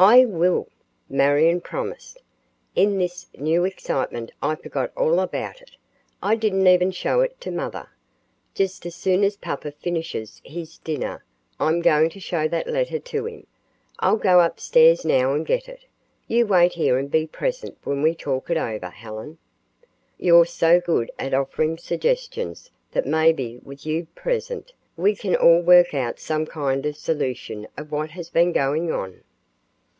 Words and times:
"I 0.00 0.24
will," 0.26 0.68
Marion 1.08 1.60
promised. 1.60 2.18
"In 2.76 2.98
this 2.98 3.26
new 3.36 3.64
excitement 3.64 4.30
I 4.40 4.54
forgot 4.54 4.92
all 4.96 5.18
about 5.18 5.60
it. 5.60 5.72
I 6.22 6.36
didn't 6.36 6.68
even 6.68 6.92
show 6.92 7.20
it 7.22 7.40
to 7.40 7.50
mother. 7.50 7.88
Just 8.54 8.86
as 8.86 8.94
soon 8.94 9.24
as 9.24 9.34
papa 9.36 9.72
finishes 9.72 10.40
his 10.44 10.78
dinner, 10.78 11.24
I'm 11.58 11.82
going 11.82 12.10
to 12.10 12.20
show 12.20 12.46
that 12.46 12.68
letter 12.68 13.00
to 13.00 13.26
him. 13.26 13.48
I'll 13.98 14.18
go 14.18 14.38
upstairs 14.38 15.04
now 15.04 15.34
and 15.34 15.44
get 15.44 15.68
it. 15.68 15.84
You 16.28 16.46
wait 16.46 16.74
here 16.74 16.96
and 16.96 17.10
be 17.10 17.26
present 17.26 17.76
when 17.82 18.00
we 18.00 18.14
talk 18.14 18.50
it 18.50 18.56
over, 18.56 18.90
Helen. 18.90 19.38
You're 20.16 20.46
so 20.46 20.80
good 20.80 21.10
at 21.18 21.34
offering 21.34 21.76
suggestions 21.76 22.70
that 22.92 23.04
maybe 23.04 23.58
with 23.64 23.84
you 23.84 24.06
present 24.14 24.74
we 24.96 25.16
can 25.16 25.34
all 25.34 25.60
work 25.60 25.92
out 25.92 26.20
some 26.20 26.46
kind 26.46 26.86
of 26.86 26.96
solution 26.96 27.66
of 27.76 27.90
what 27.90 28.10
has 28.12 28.30
been 28.30 28.52
going 28.52 28.92
on." 28.92 29.24